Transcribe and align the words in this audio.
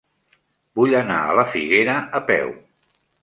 Vull 0.79 0.95
anar 0.99 1.19
a 1.25 1.35
la 1.39 1.45
Figuera 1.53 1.99
a 2.21 2.25
peu. 2.31 2.51